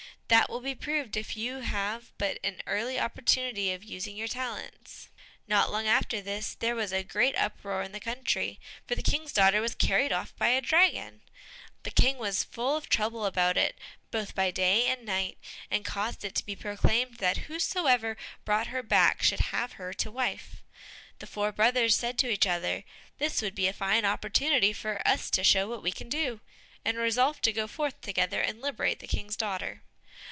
That 0.27 0.49
will 0.49 0.61
be 0.61 0.75
proved 0.75 1.17
if 1.17 1.35
you 1.35 1.59
have 1.59 2.13
but 2.17 2.39
an 2.41 2.61
early 2.65 2.97
opportunity 2.97 3.73
of 3.73 3.83
using 3.83 4.15
your 4.15 4.29
talents." 4.29 5.09
Not 5.45 5.73
long 5.73 5.87
after 5.89 6.21
this, 6.21 6.55
there 6.55 6.73
was 6.73 6.93
a 6.93 7.03
great 7.03 7.35
uproar 7.35 7.81
in 7.83 7.91
the 7.91 7.99
country, 7.99 8.57
for 8.87 8.95
the 8.95 9.01
King's 9.03 9.33
daughter 9.33 9.59
was 9.59 9.75
carried 9.75 10.13
off 10.13 10.33
by 10.37 10.47
a 10.47 10.61
dragon. 10.61 11.19
The 11.83 11.91
King 11.91 12.17
was 12.17 12.45
full 12.45 12.77
of 12.77 12.87
trouble 12.87 13.25
about 13.25 13.57
it, 13.57 13.77
both 14.09 14.33
by 14.33 14.51
day 14.51 14.85
and 14.87 15.05
night, 15.05 15.37
and 15.69 15.83
caused 15.83 16.23
it 16.23 16.33
to 16.35 16.45
be 16.45 16.55
proclaimed 16.55 17.15
that 17.17 17.51
whosoever 17.51 18.15
brought 18.45 18.67
her 18.67 18.81
back 18.81 19.21
should 19.21 19.41
have 19.51 19.73
her 19.73 19.91
to 19.95 20.09
wife. 20.09 20.63
The 21.19 21.27
four 21.27 21.51
brothers 21.51 21.93
said 21.93 22.17
to 22.19 22.29
each 22.31 22.47
other, 22.47 22.85
"This 23.17 23.41
would 23.41 23.53
be 23.53 23.67
a 23.67 23.73
fine 23.73 24.05
opportunity 24.05 24.71
for 24.71 25.05
us 25.05 25.29
to 25.31 25.43
show 25.43 25.67
what 25.67 25.83
we 25.83 25.91
can 25.91 26.07
do!" 26.07 26.39
and 26.85 26.97
resolved 26.97 27.43
to 27.43 27.51
go 27.51 27.67
forth 27.67 27.99
together 27.99 28.39
and 28.39 28.61
liberate 28.61 28.99
the 29.01 29.07
King's 29.07 29.35
daughter. 29.35 29.81